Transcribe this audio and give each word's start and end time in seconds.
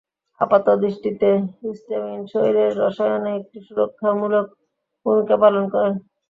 আপাতদৃষ্টিতে 0.41 1.29
হিস্টামিন 1.61 2.21
শরীরের 2.31 2.71
রসায়নে 2.81 3.31
একটি 3.39 3.57
সুরক্ষামূলক 3.67 4.45
ভূমিকা 5.05 5.35
পালন 5.43 5.63
করেন। 5.73 5.93